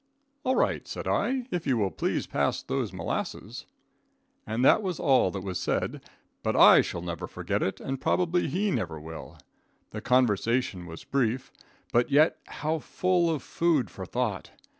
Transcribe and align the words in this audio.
"All 0.43 0.55
right," 0.55 0.87
said 0.87 1.07
I, 1.07 1.45
"if 1.51 1.67
you 1.67 1.77
will 1.77 1.91
please 1.91 2.25
pass 2.25 2.63
those 2.63 2.91
molasses." 2.91 3.67
That 4.47 4.81
was 4.81 4.99
all 4.99 5.29
that 5.29 5.43
was 5.43 5.59
said, 5.59 6.01
but 6.41 6.55
I 6.55 6.81
shall 6.81 7.03
never 7.03 7.27
forget 7.27 7.61
it, 7.61 7.79
and 7.79 8.01
probably 8.01 8.47
he 8.47 8.71
never 8.71 8.99
will. 8.99 9.37
The 9.91 10.01
conversation 10.01 10.87
was 10.87 11.03
brief, 11.03 11.51
but 11.93 12.09
yet 12.09 12.39
how 12.47 12.79
full 12.79 13.29
of 13.29 13.43
food 13.43 13.91
for 13.91 14.07
thought! 14.07 14.49